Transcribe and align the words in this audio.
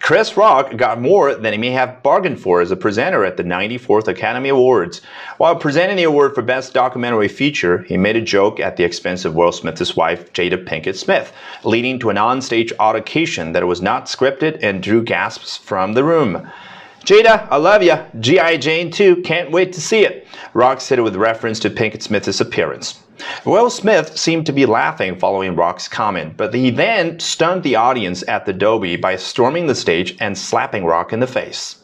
Chris 0.00 0.36
Rock 0.36 0.76
got 0.76 1.00
more 1.00 1.34
than 1.34 1.52
he 1.52 1.58
may 1.58 1.70
have 1.70 2.02
bargained 2.02 2.40
for 2.40 2.60
as 2.60 2.70
a 2.70 2.76
presenter 2.76 3.24
at 3.24 3.36
the 3.36 3.42
94th 3.42 4.08
Academy 4.08 4.48
Awards. 4.48 5.02
While 5.38 5.56
presenting 5.56 5.96
the 5.96 6.04
award 6.04 6.34
for 6.34 6.42
Best 6.42 6.72
Documentary 6.72 7.28
Feature, 7.28 7.82
he 7.82 7.96
made 7.96 8.16
a 8.16 8.20
joke 8.20 8.60
at 8.60 8.76
the 8.76 8.84
expense 8.84 9.24
of 9.24 9.34
Will 9.34 9.52
Smith's 9.52 9.96
wife, 9.96 10.32
Jada 10.32 10.64
Pinkett 10.64 10.96
Smith, 10.96 11.32
leading 11.64 11.98
to 11.98 12.10
an 12.10 12.16
onstage 12.16 12.72
altercation 12.78 13.52
that 13.52 13.66
was 13.66 13.82
not 13.82 14.06
scripted 14.06 14.58
and 14.62 14.82
drew 14.82 15.02
gasps 15.02 15.56
from 15.56 15.94
the 15.94 16.04
room. 16.04 16.48
Jada, 17.08 17.48
I 17.50 17.56
love 17.56 17.82
ya. 17.82 18.04
G.I. 18.20 18.58
Jane 18.58 18.90
too. 18.90 19.22
Can't 19.22 19.50
wait 19.50 19.72
to 19.72 19.80
see 19.80 20.04
it. 20.04 20.26
Rock 20.52 20.82
said 20.82 20.98
it 20.98 21.02
with 21.02 21.16
reference 21.16 21.58
to 21.60 21.70
Pinkett 21.70 22.02
Smith's 22.02 22.38
appearance. 22.38 23.00
Will 23.46 23.70
Smith 23.70 24.18
seemed 24.18 24.44
to 24.44 24.52
be 24.52 24.66
laughing 24.66 25.18
following 25.18 25.56
Rock's 25.56 25.88
comment, 25.88 26.36
but 26.36 26.52
he 26.52 26.68
then 26.68 27.18
stunned 27.18 27.62
the 27.62 27.76
audience 27.76 28.22
at 28.28 28.44
the 28.44 28.52
Dolby 28.52 28.96
by 28.96 29.16
storming 29.16 29.68
the 29.68 29.74
stage 29.74 30.18
and 30.20 30.36
slapping 30.36 30.84
Rock 30.84 31.14
in 31.14 31.20
the 31.20 31.26
face. 31.26 31.76